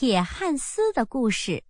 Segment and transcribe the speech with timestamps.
[0.00, 1.62] 铁汉斯的故事。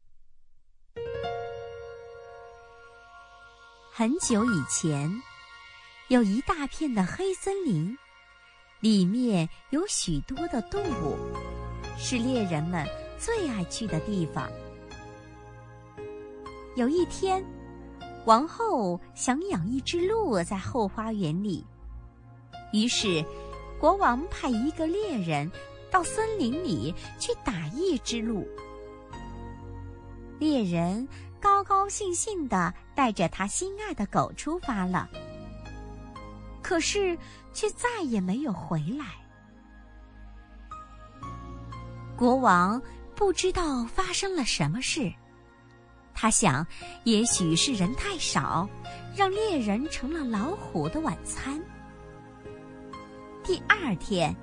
[3.93, 5.11] 很久以前，
[6.07, 7.99] 有一大片的黑森林，
[8.79, 11.19] 里面有许多的动物，
[11.99, 12.87] 是猎人们
[13.19, 14.49] 最爱去的地方。
[16.77, 17.45] 有一天，
[18.27, 21.67] 王后想养一只鹿在后花园里，
[22.73, 23.25] 于是
[23.81, 25.51] 国王派一个猎人。
[25.91, 28.47] 到森林里去打一只鹿，
[30.39, 31.07] 猎人
[31.41, 35.09] 高高兴兴地带着他心爱的狗出发了，
[36.63, 37.19] 可是
[37.53, 39.05] 却再也没有回来。
[42.17, 42.81] 国王
[43.17, 45.13] 不知道发生了什么事，
[46.15, 46.65] 他想，
[47.05, 48.69] 也许是人太少，
[49.17, 51.61] 让猎人成了老虎的晚餐。
[53.43, 54.35] 第二天。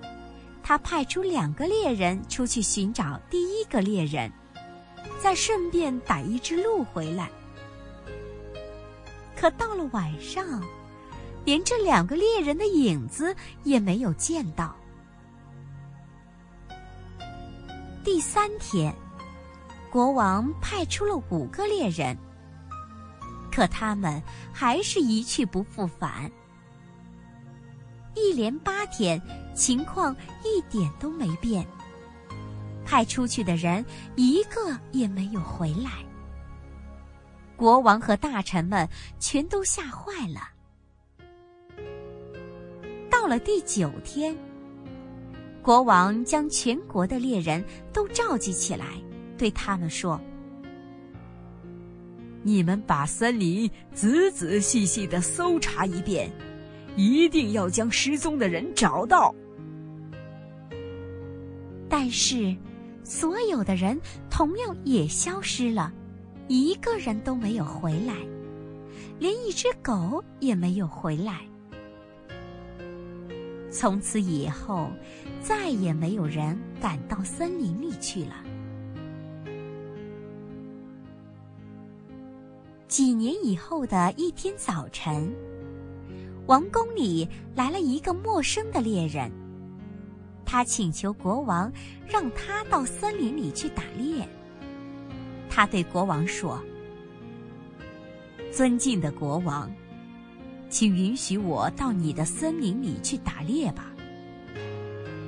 [0.68, 4.30] 他派出两个猎人出去寻找第一个猎人，
[5.18, 7.32] 再顺便逮一只鹿回来。
[9.34, 10.62] 可到了晚上，
[11.46, 13.34] 连这两个猎人的影子
[13.64, 14.76] 也没有见到。
[18.04, 18.94] 第三天，
[19.90, 22.18] 国王派出了五个猎人，
[23.50, 26.30] 可他们还是一去不复返。
[28.16, 29.22] 一连八天，
[29.58, 31.68] 情况一点都没变。
[32.86, 33.84] 派出去的人
[34.16, 35.92] 一个也没有回来。
[37.58, 38.88] 国王和大臣们
[39.20, 40.52] 全都吓坏了。
[43.10, 44.34] 到了第九天，
[45.62, 48.86] 国王将全国的猎人都召集起来，
[49.38, 50.22] 对他们说
[52.42, 56.32] ：“你们把森林仔仔细细的搜查一遍。”
[56.96, 59.36] 一定要将失踪的人找到。
[61.90, 62.56] 但是，
[63.04, 64.00] 所有的人
[64.30, 65.92] 同样也消失了，
[66.48, 68.14] 一个人都没有回来，
[69.20, 71.42] 连一只狗也没有回来。
[73.72, 74.90] 从此以后，
[75.42, 78.36] 再也没有人敢到森林里去了。
[82.88, 85.34] 几年以后的一天早晨。
[86.48, 89.30] 王宫里来了一个陌生的猎人，
[90.50, 91.70] 他请求国王
[92.08, 94.26] 让他到森林里去打猎。
[95.50, 96.64] 他对国王说
[98.50, 99.70] ：“尊敬的国王，
[100.70, 103.92] 请允许我到你的森林里去打猎吧。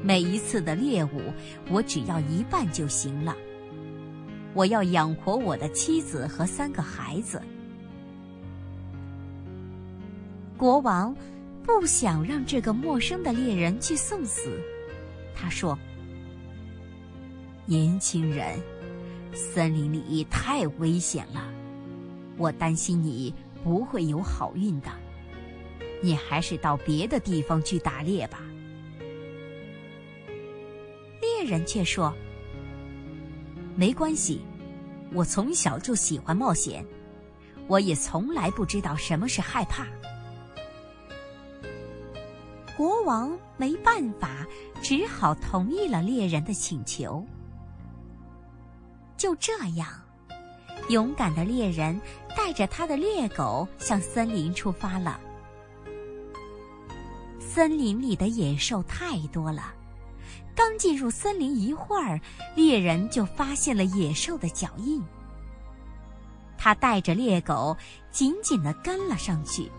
[0.01, 1.21] 每一次的猎物，
[1.69, 3.35] 我只要一半就行了。
[4.53, 7.41] 我要养活我的妻子和三个孩子。”
[10.55, 11.13] 国王
[11.63, 14.59] 不想让这个陌生的猎人去送死，
[15.41, 15.77] 他说
[17.65, 18.59] ：“年轻人，
[19.33, 21.49] 森林里太危险了，
[22.37, 23.33] 我担心你
[23.63, 24.89] 不会有好运的。
[26.01, 28.41] 你还是到别的地方去打猎吧。”
[31.21, 32.13] 猎人却说
[33.75, 34.41] ：“没关系，
[35.13, 36.85] 我从小就喜欢冒险，
[37.67, 39.87] 我也从来不知道什么是害怕。”
[42.75, 44.47] 国王没办法，
[44.81, 47.23] 只好同意了猎人的请求。
[49.17, 49.89] 就这样，
[50.87, 51.99] 勇敢的猎人
[52.37, 55.19] 带着他的猎狗向森林出发了。
[57.37, 59.73] 森林里的野兽太多了，
[60.55, 62.17] 刚进入森林一会儿，
[62.55, 65.03] 猎人就发现了野兽的脚印。
[66.57, 67.75] 他带着猎狗
[68.09, 69.69] 紧紧地跟了上去。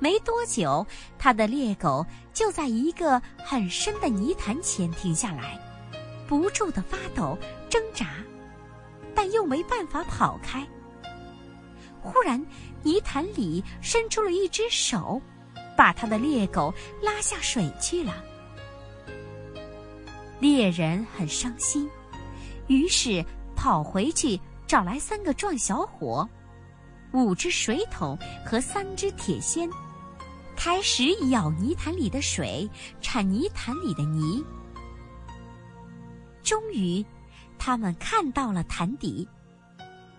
[0.00, 0.84] 没多久，
[1.18, 5.60] 他的猎狗就在一个很深的泥潭前停下来，
[6.26, 7.38] 不住的发抖
[7.68, 8.06] 挣扎，
[9.14, 10.66] 但又没办法跑开。
[12.00, 12.42] 忽然，
[12.82, 15.20] 泥潭里伸出了一只手，
[15.76, 16.72] 把他的猎狗
[17.02, 18.24] 拉下水去了。
[20.38, 21.86] 猎人很伤心，
[22.68, 23.22] 于是
[23.54, 26.26] 跑回去找来三个壮小伙，
[27.12, 29.70] 五只水桶和三只铁锨。
[30.62, 32.68] 开始舀泥潭里的水，
[33.00, 34.44] 铲泥潭里的泥。
[36.42, 37.02] 终于，
[37.58, 39.26] 他们看到了潭底，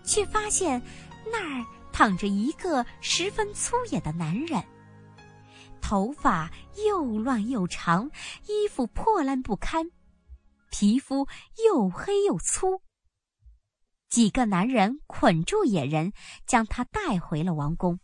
[0.02, 0.82] 却发现
[1.30, 4.60] 那儿躺着一个十分粗野的男人，
[5.80, 6.50] 头发
[6.88, 8.10] 又乱又长，
[8.48, 9.92] 衣服破烂不堪，
[10.72, 11.24] 皮肤
[11.64, 12.82] 又黑又粗。
[14.10, 16.12] 几个男人捆住野人，
[16.48, 18.00] 将他带回了王宫。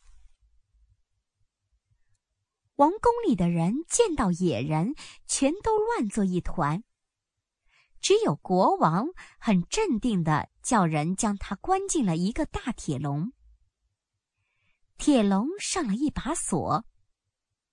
[2.78, 4.94] 王宫里的人见到野人，
[5.26, 6.84] 全都乱作一团。
[8.00, 9.08] 只有国王
[9.40, 13.32] 很镇定的叫人将他关进了一个大铁笼。
[14.96, 16.84] 铁笼上了一把锁，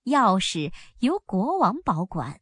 [0.06, 2.40] 钥匙由国王保管。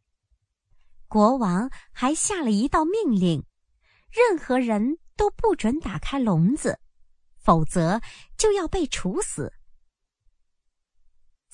[1.06, 3.44] 国王还下了一道命令：
[4.11, 6.81] 任何人都不准打开笼子，
[7.37, 8.00] 否则
[8.38, 9.52] 就要被处死。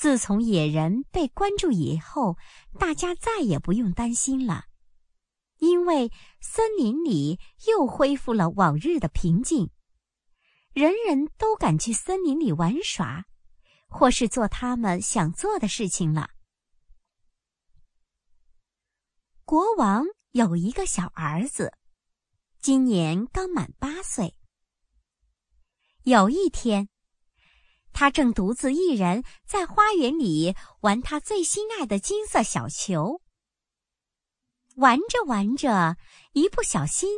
[0.01, 2.39] 自从野人被关住以后，
[2.79, 4.65] 大家再也不用担心了，
[5.59, 6.11] 因为
[6.41, 7.39] 森林里
[7.69, 9.71] 又恢复了往日的平静，
[10.73, 13.27] 人人都敢去森林里玩耍，
[13.89, 16.31] 或是做他们想做的事情了。
[19.45, 21.75] 国王有一个小儿子，
[22.59, 24.35] 今年刚满八岁。
[26.05, 26.89] 有一天。
[27.93, 33.21] 他正独自一人在花园里玩他最心爱的金色小球。
[34.77, 35.97] 玩着玩着，
[36.33, 37.11] 一不小心，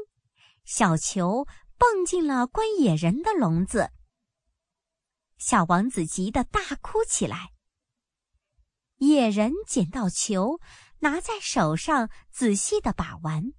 [0.64, 1.46] 小球
[1.78, 3.90] 蹦进了关野人的笼子。
[5.38, 7.52] 小王子急得大哭起来。
[8.96, 10.60] 野人捡到球，
[11.00, 13.52] 拿在手上仔细的把玩。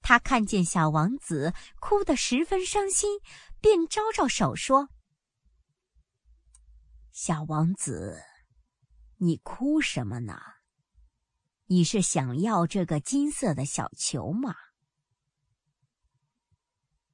[0.00, 3.20] 他看见小王子哭得十分伤心，
[3.60, 4.88] 便招招手说。
[7.12, 8.22] 小王子，
[9.16, 10.40] 你哭什么呢？
[11.66, 14.54] 你是想要这个金色的小球吗？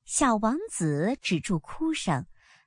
[0.04, 2.26] 小王子止住哭声，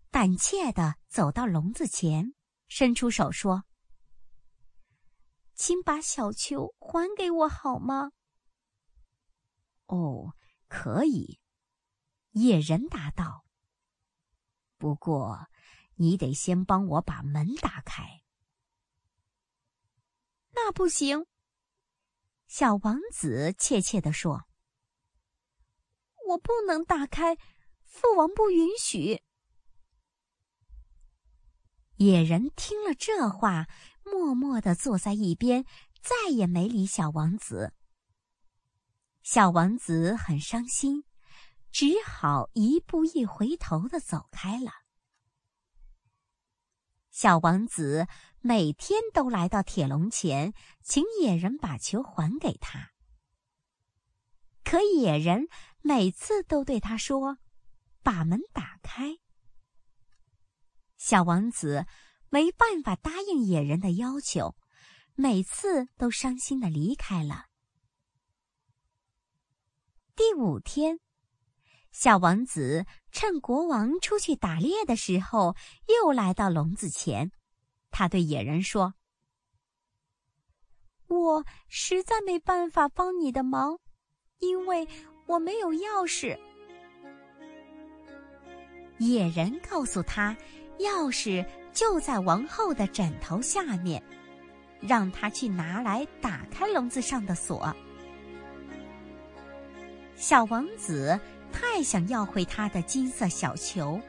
[0.10, 2.34] 胆怯的走到笼子前，
[2.68, 3.64] 伸出手说
[5.54, 8.12] ：“请把小球还给我好吗
[9.86, 10.34] ？”“哦，
[10.68, 11.40] 可以。”
[12.34, 13.46] 野人答道。
[14.80, 15.48] “不过。”
[16.00, 18.22] 你得先帮我把门打开。
[20.52, 21.26] 那不行，
[22.48, 24.46] 小王子怯怯地说
[26.30, 27.36] ：“我不能打开，
[27.84, 29.22] 父王不允许。”
[31.98, 33.68] 野人听了这话，
[34.06, 35.66] 默默地坐在一边，
[36.02, 37.74] 再也没理小王子。
[39.22, 41.04] 小王子很伤心，
[41.72, 44.72] 只好一步一回头的走开了。
[47.22, 48.08] 小王子
[48.40, 52.92] 每天都来到铁笼前，请野人把球还给他。
[54.64, 55.50] 可野人
[55.82, 57.40] 每次都对他说
[58.04, 59.18] ：“把门打开。”
[60.96, 61.86] 小王子
[62.30, 64.56] 没办法答应野人的要求，
[65.16, 67.48] 每次都伤心的离开了。
[70.16, 71.02] 第五天。
[71.92, 75.56] 小王子趁国王出去打猎的时候，
[75.88, 77.32] 又来到笼子前。
[77.92, 78.94] 他对野人说
[81.10, 83.80] ：“我实在没办法帮你的忙，
[84.38, 84.88] 因为
[85.26, 86.40] 我没有钥匙。”
[89.00, 90.38] 野人告诉他
[90.80, 91.44] ：“钥匙
[91.74, 94.02] 就在王后的枕头下面，
[94.80, 97.76] 让他去拿来打开笼子上的锁。”
[100.16, 101.20] 小王子。
[101.52, 104.00] 太想要回他的金色小球，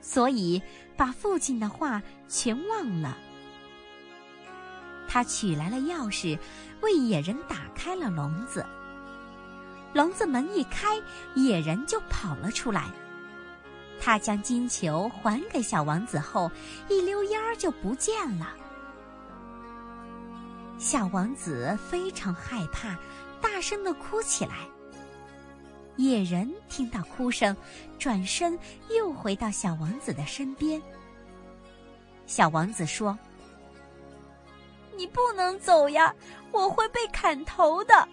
[0.00, 0.62] 所以
[0.96, 3.16] 把父亲的话全忘了。
[5.08, 6.38] 他取来了钥匙，
[6.82, 8.64] 为野人打开了笼子。
[9.94, 11.00] 笼子门一开，
[11.34, 12.84] 野人就跑了出来。
[14.00, 16.50] 他将金球还给小王子后，
[16.88, 18.54] 一溜烟儿就不见了。
[20.78, 22.96] 小王子非常害怕，
[23.40, 24.68] 大声的哭起来。
[25.98, 27.54] 野人听到哭声，
[27.98, 28.56] 转身
[28.88, 30.80] 又回到小王子的身边。
[32.24, 33.18] 小王子说
[34.96, 36.14] ：“你不能走呀，
[36.52, 38.08] 我会被砍头的。”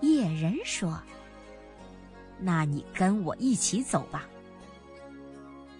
[0.00, 0.96] 野人说
[2.38, 4.28] ：“那你跟我一起走吧。”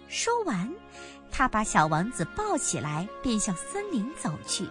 [0.09, 0.69] 说完，
[1.31, 4.67] 他把小王子抱起来，便向森林走去。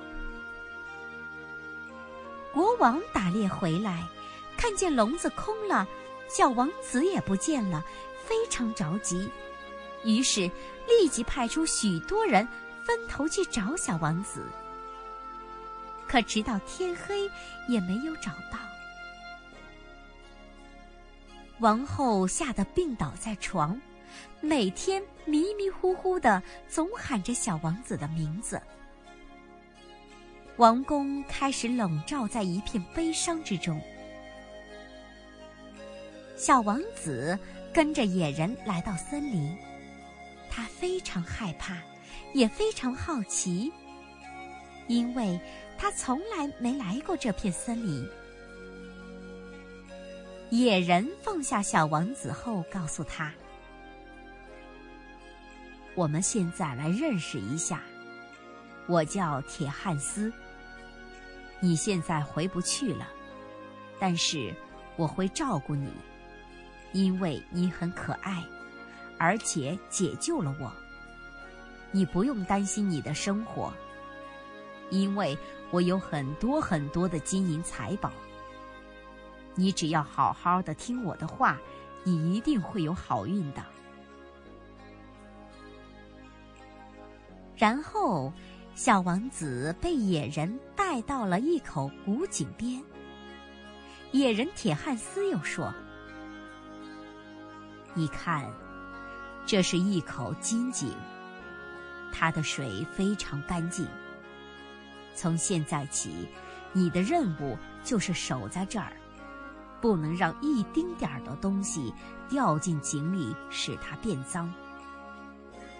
[2.52, 4.06] 国王打猎回来。
[4.61, 5.88] 看见笼子空了，
[6.29, 7.83] 小王子也不见了，
[8.26, 9.26] 非常着急，
[10.05, 10.43] 于是
[10.87, 12.47] 立即派出许多人
[12.85, 14.45] 分头去找小王子。
[16.07, 17.26] 可直到天黑
[17.69, 18.59] 也没有找到。
[21.61, 23.81] 王后吓得病倒在床，
[24.43, 28.61] 每天迷迷糊糊的，总喊着小王子的名字。
[30.59, 33.81] 王宫开始笼罩在一片悲伤之中。
[36.40, 37.38] 小王子
[37.70, 39.54] 跟着野人来到森林，
[40.49, 41.76] 他非常害怕，
[42.32, 43.70] 也非常好奇，
[44.88, 45.38] 因为
[45.76, 48.09] 他从来没来过这片森林。
[50.49, 53.30] 野人放下小王子后，告诉他
[55.94, 57.82] ：“我们现在来认识一下，
[58.88, 60.32] 我叫铁汉斯。
[61.61, 63.06] 你现在回不去了，
[63.99, 64.54] 但是
[64.97, 65.92] 我会照顾你，
[66.92, 68.44] 因为你很可爱，
[69.18, 70.73] 而且解救了我。
[71.92, 73.73] 你不用担心你的生活，
[74.90, 75.37] 因为
[75.70, 78.11] 我有很多很多的金银财宝。”
[79.56, 81.59] 你只要好好的听我的话，
[82.04, 83.62] 你一定会有好运的。
[87.56, 88.32] 然后，
[88.75, 92.82] 小王子被野人带到了一口古井边。
[94.12, 95.75] 野人铁汉斯又说
[97.94, 98.50] ：“你看，
[99.47, 100.92] 这是一口金井，
[102.12, 103.87] 它的水非常干净。
[105.14, 106.28] 从现在起，
[106.73, 108.92] 你的任务就是守在这儿。”
[109.80, 111.90] 不能让一丁点儿的东西
[112.28, 114.52] 掉进井里，使它变脏。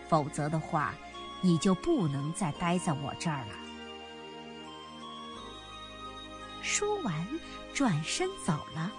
[0.09, 0.95] 否则的话，
[1.43, 3.55] 你就不能再待在我这儿了。
[6.63, 7.13] 说完，
[7.75, 8.91] 转身走了。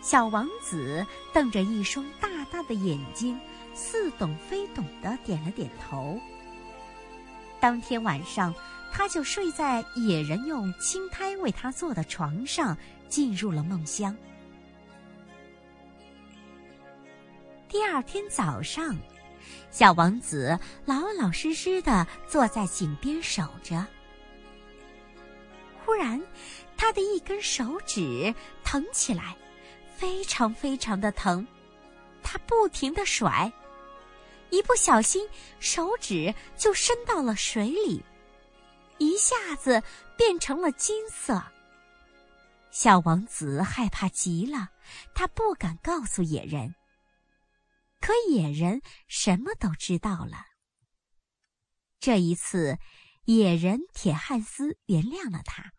[0.00, 3.38] 小王子瞪着一双大大的眼睛，
[3.74, 6.18] 似懂非懂的点了点头。
[7.60, 8.54] 当天晚上，
[8.92, 12.76] 他就睡在野人用青苔为他做的床上。
[13.08, 14.14] 进入了梦乡。
[17.66, 18.94] 第二天早上，
[19.70, 23.86] 小王子老老实实的坐在井边守着。
[25.86, 26.22] 忽然，
[26.76, 29.34] 他的一根手指疼起来，
[29.98, 31.44] 非常非常的疼。
[32.22, 33.52] 他不停的甩，
[34.50, 35.28] 一不小心
[35.58, 38.04] 手指就伸到了水里，
[38.98, 39.82] 一下子
[40.16, 41.42] 变成了金色。
[42.70, 44.68] 小王子害怕极了，
[45.14, 46.74] 他不敢告诉野人。
[48.00, 50.46] 可野人什么都知道了。
[51.98, 52.78] 这一次，
[53.24, 55.72] 野人铁汉斯原谅了他。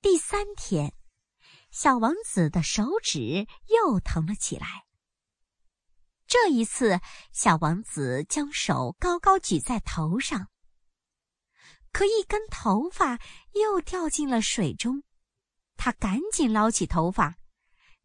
[0.00, 0.94] 第三天，
[1.74, 4.84] 小王子的手指又疼了起来。
[6.24, 7.00] 这一次，
[7.32, 10.50] 小王子将手高高举在头上。
[11.90, 13.18] 可一根头发
[13.54, 15.02] 又掉进了水中，
[15.76, 17.38] 他赶紧捞起头发，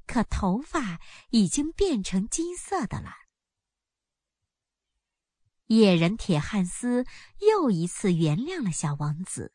[0.08, 1.00] 可头发
[1.30, 3.12] 已经变成金色的了。
[5.68, 7.06] 野人铁汉斯
[7.38, 9.54] 又一次原谅了小王子，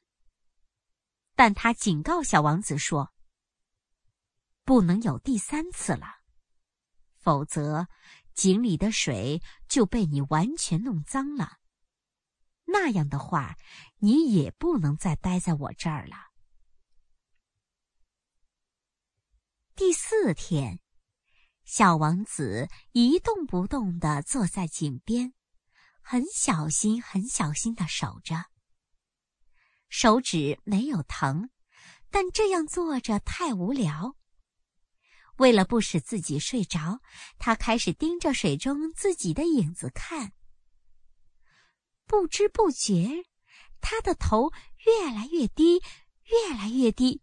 [1.34, 3.12] 但他警告小王子说
[4.64, 6.06] ：“不能有第三次了，
[7.16, 7.88] 否则
[8.34, 11.58] 井里的水就被你完全弄脏了。”
[12.66, 13.56] 那样的话，
[13.98, 16.16] 你也不能再待在我这儿了。
[19.76, 20.80] 第四天，
[21.64, 25.34] 小王子一动不动地坐在井边，
[26.00, 28.46] 很小心、很小心地守着。
[29.88, 31.50] 手指没有疼，
[32.10, 34.16] 但这样坐着太无聊。
[35.36, 37.00] 为了不使自己睡着，
[37.38, 40.32] 他开始盯着水中自己的影子看。
[42.06, 43.24] 不知不觉，
[43.80, 44.52] 他的头
[44.86, 45.82] 越来越低，
[46.24, 47.22] 越来越低。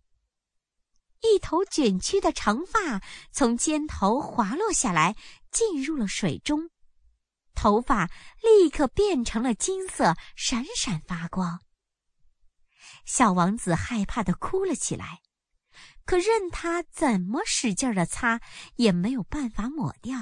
[1.22, 3.01] 一头卷曲的长发
[3.32, 5.15] 从肩头滑落下来，
[5.51, 6.72] 进入了水中，
[7.53, 8.10] 头发
[8.41, 11.62] 立刻变成了金色，闪闪发光。
[13.06, 15.22] 小王子害怕的哭了起来，
[16.12, 18.41] 可任他怎么使劲的擦，
[18.75, 20.20] 也没有办法抹掉。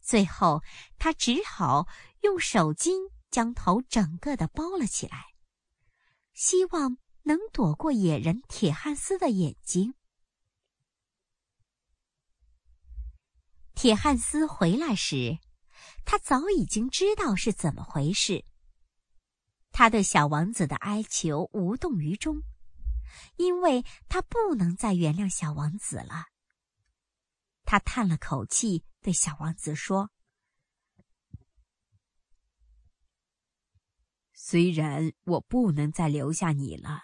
[0.00, 0.62] 最后，
[0.96, 1.86] 他只好。
[2.22, 5.34] 用手巾将头整个的包了起来，
[6.32, 9.92] 希望能躲过野人铁汉斯的眼睛。
[13.74, 15.38] 铁汉斯回来时，
[16.06, 18.46] 他早已经知道是怎么回事。
[19.70, 22.42] 他对小王子的哀求无动于衷，
[23.36, 26.26] 因为他不能再原谅小王子了。
[27.64, 30.10] 他叹了口气，对小王子说。
[34.32, 37.00] 虽然我不能再留下你了，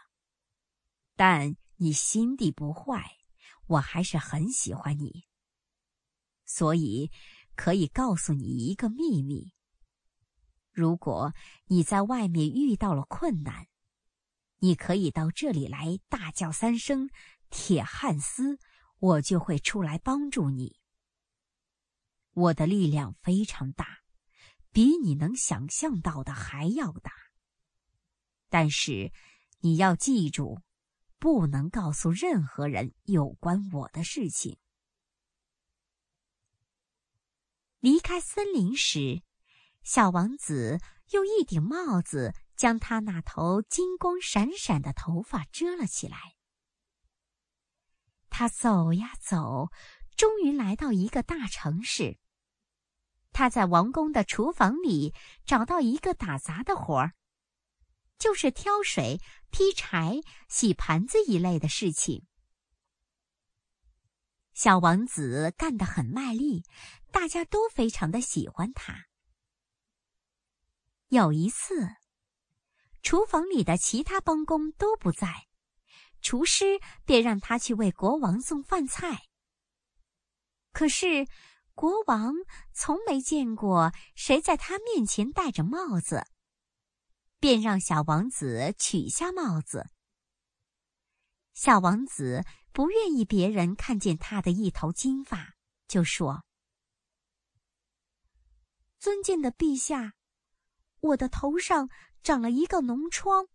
[1.14, 3.18] 但你心地不坏，
[3.66, 5.26] 我还是很喜欢你。
[6.44, 7.10] 所以
[7.54, 9.52] 可以告诉你一个秘密：
[10.72, 11.32] 如果
[11.66, 13.68] 你在外面遇到了困难，
[14.58, 17.10] 你可以到这里来大叫三声
[17.50, 18.58] “铁汉斯”，
[18.98, 20.80] 我就会出来帮助你。
[22.32, 24.00] 我的力量非常大，
[24.70, 27.12] 比你能想象到的还要大。
[28.48, 29.12] 但是，
[29.60, 30.60] 你要记住，
[31.18, 34.58] 不能告诉任何人有关我的事情。
[37.80, 39.22] 离开森林时，
[39.82, 46.34] 小王子用一顶帽子将他那头金光闪闪的头发遮了起来。
[48.30, 49.68] 他走呀走，
[50.16, 52.18] 终于来到一个大城市。
[53.32, 57.12] 他在王宫的厨房里找到一个打杂的活儿，
[58.18, 59.20] 就是挑水、
[59.50, 62.26] 劈柴、洗盘子一类的事情。
[64.54, 66.64] 小王子干得很卖力，
[67.12, 69.06] 大家都非常的喜欢他。
[71.08, 71.88] 有一次，
[73.02, 75.46] 厨房里的其他帮工都不在，
[76.20, 79.24] 厨师便让他去为国王送饭菜。
[80.72, 81.26] 可是，
[81.74, 82.34] 国王
[82.72, 86.26] 从没见过谁在他面前戴着帽子，
[87.38, 89.88] 便让小王子取下帽子。
[91.54, 92.44] 小王子。
[92.76, 95.54] 不愿意别人看见他的一头金发，
[95.88, 96.44] 就说
[99.00, 100.12] ：“尊敬的陛下，
[101.00, 101.88] 我的头上
[102.26, 103.46] 长了一个脓疮，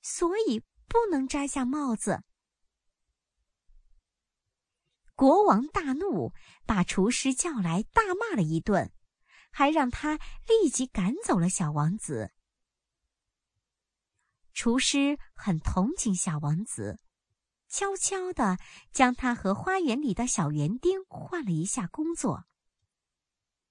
[0.00, 2.24] 所以不能摘下帽子。”
[5.14, 6.32] 国王大怒，
[6.64, 8.90] 把厨师叫来大骂了一顿，
[9.50, 12.32] 还让他立即赶走了小王子。
[14.54, 16.98] 厨师很同情小王子。
[17.68, 18.56] 悄悄地
[18.92, 22.46] 将他和花园里的小园丁换了一下工作。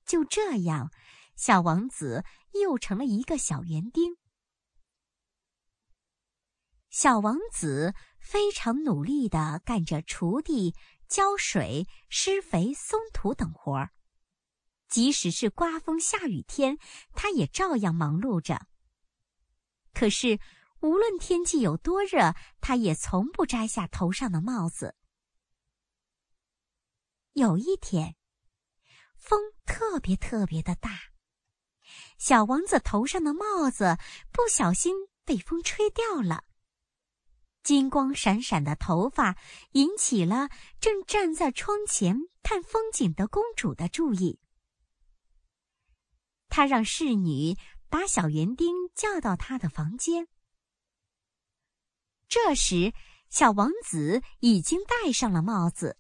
[0.06, 0.92] 就这样，
[1.36, 2.24] 小王子
[2.62, 4.18] 又成了一个小园丁。
[6.96, 10.74] 小王子非常努力地干着锄地、
[11.10, 13.92] 浇水、施肥、松土等活儿，
[14.88, 16.78] 即使是刮风下雨天，
[17.12, 18.68] 他也照样忙碌着。
[19.94, 20.40] 可是。
[20.82, 24.94] 无论天气有多热，他也从不摘下头上的帽子。
[27.32, 28.16] 有一天，
[29.18, 30.92] 风特别特别的大，
[32.20, 33.98] 小王子头上的帽子
[34.32, 34.94] 不小心
[35.24, 36.44] 被风吹掉了。
[37.66, 39.36] 金光闪闪的头发
[39.72, 40.50] 引起了
[40.80, 44.40] 正站在窗前看风景的公主的注意。
[46.48, 47.58] 他让侍女
[47.90, 50.28] 把小园丁叫到他的房间。
[52.28, 52.94] 这时，
[53.30, 55.98] 小王子已经戴上了帽子。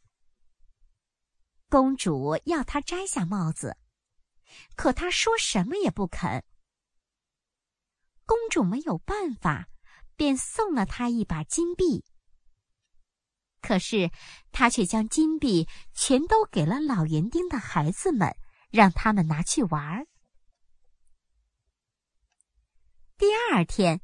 [1.67, 3.75] 公主要他摘下帽子，
[4.75, 6.45] 可他说什么也不肯。
[8.27, 9.67] 公主没有办法，
[10.15, 12.03] 便送了他一把金币。
[13.61, 14.11] 可是，
[14.51, 18.35] 他却将金币全都给了老园丁的孩子们，
[18.69, 20.05] 让他们拿去玩。
[23.17, 24.01] 第二天。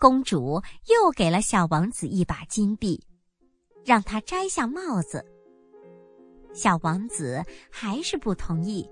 [0.00, 3.04] 公主又给了小王子一把金币，
[3.84, 5.26] 让他摘下帽子。
[6.54, 8.88] 小王子还是不同意。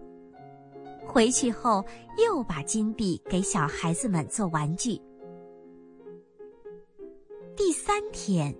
[1.06, 1.86] 回去后，
[2.18, 5.00] 又把金币给小孩子们做玩具。
[7.66, 8.56] 第三天，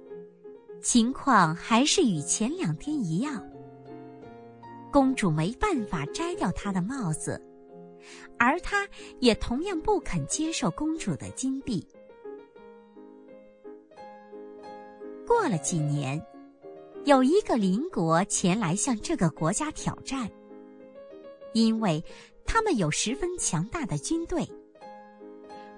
[0.83, 3.41] 情况还是与前两天一样。
[4.91, 7.41] 公主没办法摘掉她的帽子，
[8.37, 8.85] 而她
[9.21, 11.87] 也同样不肯接受公主的金币。
[15.25, 16.21] 过了几年，
[17.05, 20.29] 有一个邻国前来向这个国家挑战，
[21.53, 22.03] 因为
[22.45, 24.45] 他们有十分强大的军队。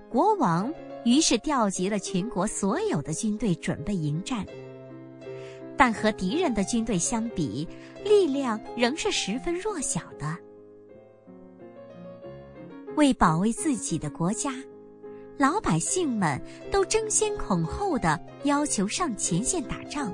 [0.08, 0.72] 国王
[1.08, 4.44] 于是调集了全国所有的军队准备迎战，
[5.74, 7.66] 但和敌人的军队相比，
[8.04, 10.36] 力量仍是十分弱小的。
[12.96, 14.52] 为保卫自己的国家。
[15.38, 16.38] 老百姓们
[16.70, 20.12] 都争先恐后的要求上前线打仗，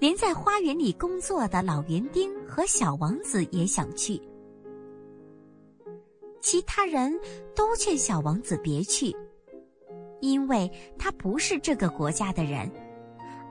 [0.00, 4.20] 连在花园里工作的老园丁和小王子也想去。
[6.44, 7.18] 其他人
[7.56, 9.16] 都劝小王子别去，
[10.20, 12.70] 因为他不是这个国家的人，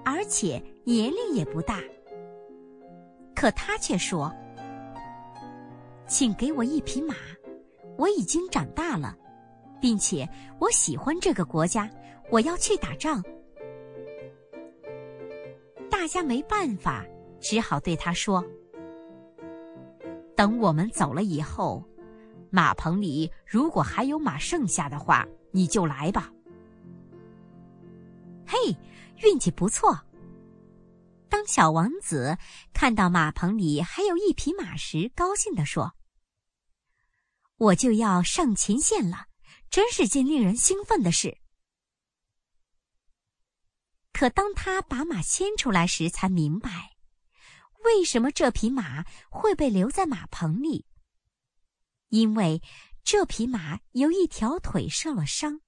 [0.05, 1.81] 而且年龄也不大。
[3.35, 4.31] 可他却说
[6.05, 7.15] ：“请给我一匹马，
[7.97, 9.17] 我已经长大了。”
[9.81, 10.29] 并且
[10.59, 11.89] 我喜欢这个国家，
[12.29, 13.23] 我要去打仗。
[15.89, 17.03] 大家没办法，
[17.41, 18.45] 只好对他说
[20.37, 21.83] ：“等我们走了以后，
[22.53, 26.31] 马棚里如果还有马剩下的话，你就来吧。”
[28.45, 28.77] 嘿，
[29.23, 29.99] 运气不错。
[31.27, 32.37] 当小王子
[32.71, 35.95] 看到马棚里还有一匹马时，高兴地说
[37.57, 39.25] ：“我就要上前线了。”
[39.71, 41.39] 真是件令人兴奋的事。
[44.11, 46.91] 可当他把马牵出来时，才明白，
[47.83, 50.85] 为什么这匹马会被留在马棚里。
[52.13, 52.61] 因为
[53.03, 55.61] 这匹马有一条腿受了伤，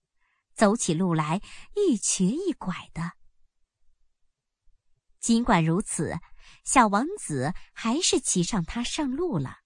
[0.53, 1.41] 走起路来
[1.73, 3.13] 一瘸一拐的。
[5.19, 6.19] 尽管如此，
[6.63, 9.61] 小王子还是骑上它上路了。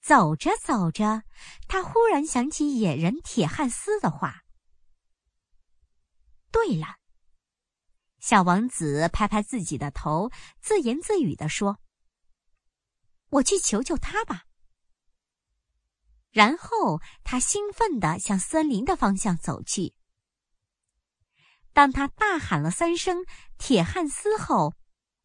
[0.00, 1.24] 走着走着，
[1.66, 4.44] 他忽然想起野人铁汉斯的话。
[6.52, 6.98] 对了，
[8.20, 11.80] 小王子拍拍自己的头，自言自语地说
[13.30, 14.44] ：“我去求求他吧。”
[16.36, 19.94] 然后他兴奋地向森林的方向走去。
[21.72, 23.24] 当他大喊了三声
[23.56, 24.74] “铁汉斯”后，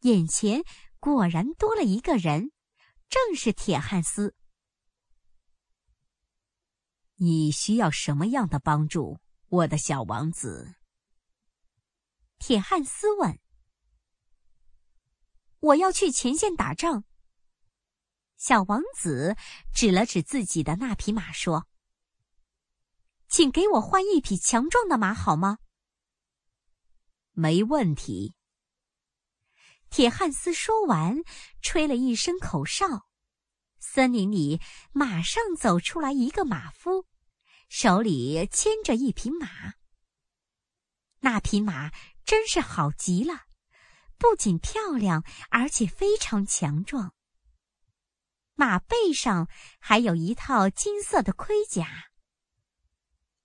[0.04, 0.63] 眼前
[1.02, 2.54] 果然多了一个人，
[3.10, 4.38] 正是铁汉斯。
[7.15, 9.19] 你需要什么样的帮助，
[9.50, 10.76] 我的小王子？
[12.39, 13.38] 铁汉斯问。
[15.60, 17.04] 我要去前线打仗。
[18.41, 19.38] 小王子
[19.71, 21.67] 指了指自己的那匹马，说
[23.30, 25.60] ：“请给我换一匹强壮的马，好吗
[27.34, 28.34] ？”“没问题。”
[29.91, 31.21] 铁汉斯说完，
[31.62, 33.08] 吹了一声口哨，
[33.77, 34.60] 森林里
[34.91, 37.06] 马上走出来一个马夫，
[37.69, 39.75] 手里牵着一匹马。
[41.19, 41.91] 那匹马
[42.25, 43.43] 真是好极了，
[44.17, 47.13] 不仅漂亮，而且非常强壮。
[48.62, 52.12] 马背上还有一套金色的盔甲。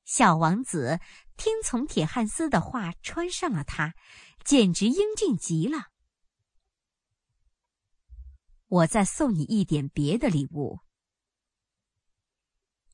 [0.04, 1.00] 小王子
[1.38, 3.94] 听从铁汉斯的话，穿上了它，
[4.44, 5.86] 简直英俊极了。
[8.66, 10.80] 我再送你一点别的礼物。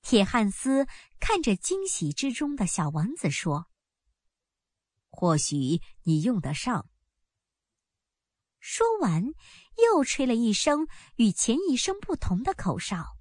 [0.00, 0.86] 铁汉斯
[1.18, 3.66] 看着惊喜之中的小王子说
[5.10, 6.88] ：“或许你用得上。”
[8.64, 9.24] 说完，
[9.78, 13.16] 又吹了一声与前一声不同的口哨。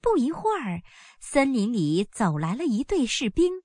[0.00, 0.82] 不一会儿，
[1.20, 3.62] 森林里走来了一队士兵，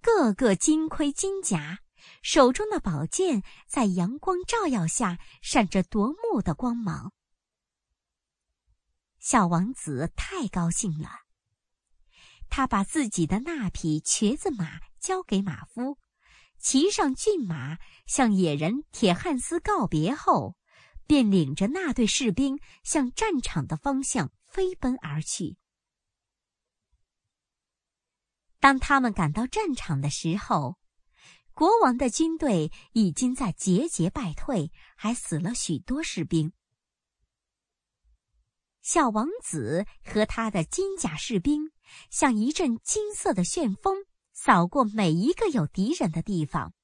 [0.00, 1.80] 个个金盔金甲，
[2.22, 7.12] 手中的宝剑在阳光照耀下闪着夺目的光芒。
[9.20, 11.08] 小王子太高兴了，
[12.50, 15.98] 他把自己的那匹瘸子马交给马夫。
[16.58, 20.56] 骑上骏马，向野人铁汉斯告别后，
[21.06, 25.56] 便领着那队士兵向战场的方向飞奔而去。
[28.60, 30.78] 当他们赶到战场的时候，
[31.52, 36.52] 国王的军队已经在节节败退，还死了许多士兵。
[38.82, 41.70] 小王子和他的金甲士兵
[42.10, 44.04] 像一阵金色的旋风。
[44.36, 46.74] 扫过每一个有敌人的地方，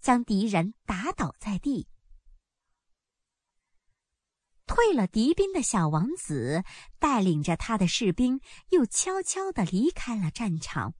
[0.00, 1.88] 将敌人打倒在地。
[4.66, 6.64] 退了敌兵的小王子
[6.98, 10.94] 带领着他的士兵，又悄悄地离开了战场，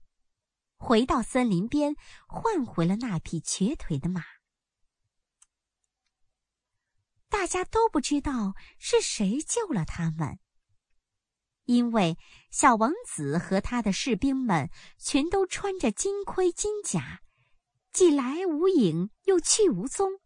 [0.77, 1.95] 回到森林边，
[2.27, 4.23] 换回了那匹瘸腿的马。
[7.27, 10.39] 大家都不知道是谁救了他们。
[11.65, 12.17] 因为
[12.51, 17.21] 小王子和他的士兵们全都穿着金盔金甲，
[17.91, 20.19] 既来无影，又去无踪，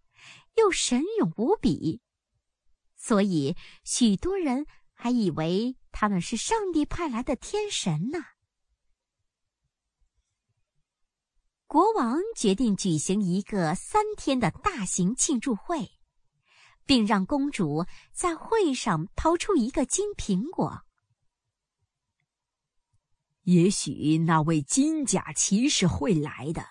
[0.55, 2.01] 又神勇无比，
[3.01, 8.19] 所以许多人还以为他们是上帝派来的天神呢。
[11.65, 15.91] 国王决定举行一个三天的大型庆祝会，
[16.85, 20.81] 并让公主在会上掏出一个金苹果。
[23.43, 26.65] 也许那位金甲骑士会来的。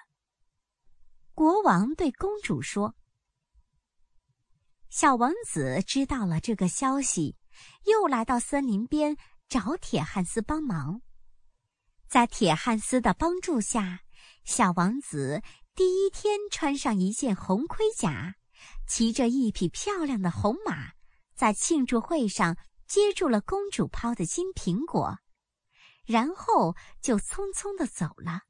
[1.33, 2.95] 国王对公主说
[4.91, 7.37] ：“小王子知道了这个消息，
[7.85, 9.17] 又来到森林边
[9.49, 11.03] 找铁汉斯帮忙。
[12.09, 14.01] 在铁汉斯的帮助下，
[14.45, 15.43] 小王子
[15.75, 18.37] 第一天穿上一件红盔甲，
[18.87, 20.93] 骑着一匹漂亮的红马，
[21.35, 25.19] 在庆祝会上接住了公主抛的金苹果。”
[26.07, 28.45] 然后就匆匆的走了。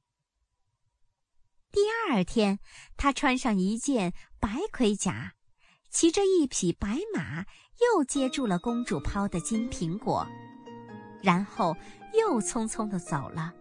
[1.72, 2.60] 第二天，
[2.96, 5.34] 他穿上一件白盔甲，
[5.90, 7.44] 骑着一匹白马，
[7.80, 10.26] 又接住了公主抛的金苹果，
[11.22, 11.76] 然后
[12.12, 13.52] 又匆匆的走了。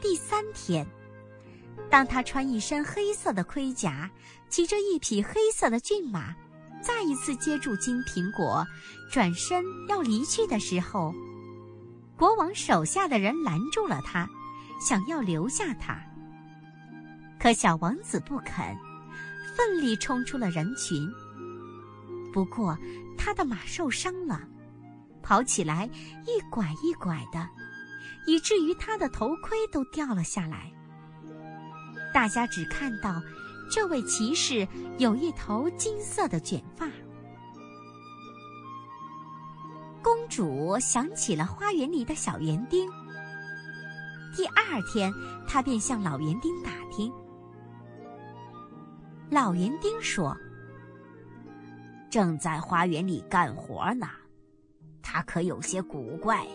[0.00, 0.86] 第三天，
[1.88, 4.10] 当他穿一身黑色的盔甲，
[4.48, 6.34] 骑着一匹黑色的骏马，
[6.80, 8.66] 再一次接住金苹果，
[9.10, 11.14] 转身要离去的时候。
[12.16, 14.28] 国王手下的人拦住了他，
[14.80, 16.00] 想要留下他。
[17.38, 18.76] 可小王子不肯，
[19.62, 21.08] 奋力冲出了人群。
[22.32, 22.76] 不过
[23.16, 24.40] 他的马受伤了，
[25.22, 25.88] 跑起来
[26.26, 27.48] 一拐一拐的，
[28.26, 30.72] 以至于他的头盔都掉了下来。
[32.12, 33.22] 大家只看到
[33.70, 34.66] 这位骑士
[34.98, 36.88] 有一头金色的卷发。
[40.02, 42.90] 公主想起了花园里的小园丁。
[44.34, 45.12] 第二天，
[45.46, 47.12] 她便向老园丁打听。
[49.32, 50.36] 老园丁说
[52.10, 54.06] ：“正在花园里干活呢，
[55.00, 56.46] 他可有些古怪。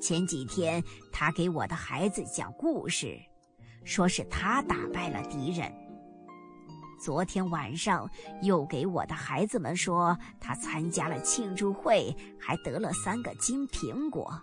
[0.00, 3.16] 前几天，他给我的孩子讲故事。”
[3.86, 5.72] 说是他打败了敌人。
[7.00, 8.10] 昨天晚上
[8.42, 14.36] 又给我的孩子们说，他参加了庆祝会，还得了三个金苹果。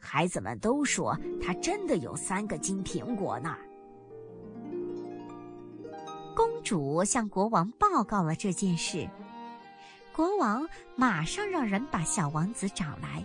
[0.00, 3.56] 孩子们都说他真的有三个金苹果呢。
[6.40, 9.06] 公主向国王报告了这件事，
[10.10, 13.22] 国王马上让人把小王子找来。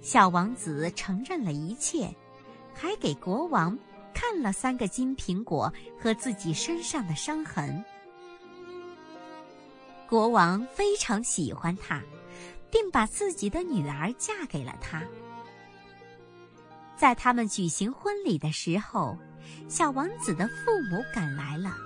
[0.00, 2.10] 小王子承认了一切。
[2.72, 3.76] 还给国王
[4.14, 7.84] 看了三个金苹果和自己身上的伤痕。
[10.08, 12.00] 国王非常喜欢他，
[12.70, 15.02] 并把自己的女儿嫁给了他。
[16.96, 19.18] 在他们举行婚礼的时候，
[19.68, 21.76] 小王子的父母赶来了，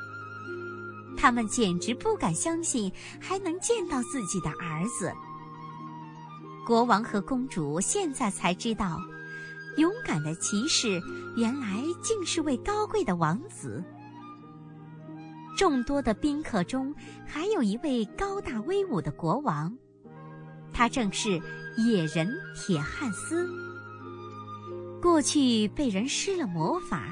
[1.16, 5.12] 他们简直不敢相信还能见到自己的儿子。
[6.66, 8.98] 国王和公主现在才知道。
[9.78, 11.00] 勇敢的骑士
[11.34, 13.82] 原来竟是位高贵的王子。
[15.56, 16.94] 众多的宾客中，
[17.26, 19.74] 还有一位高大威武的国王，
[20.74, 21.40] 他正是
[21.78, 23.48] 野人铁汉斯。
[25.00, 27.08] 过去被人施了魔法，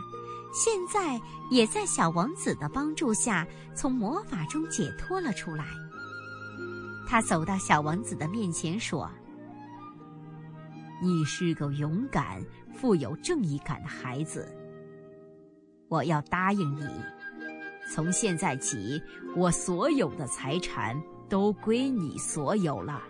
[0.53, 5.65] 现在也在小王子的帮助下从魔法中解脱了出来。
[7.07, 9.11] 他走到小王子的面前说。
[11.03, 14.47] 你是个勇敢、富有正义感的孩子。
[15.89, 16.87] 我要答应你，
[17.91, 19.01] 从现在起，
[19.35, 20.95] 我所有的财产
[21.27, 23.03] 都归你所有了。